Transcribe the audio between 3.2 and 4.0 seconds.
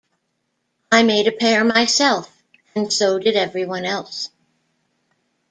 everyone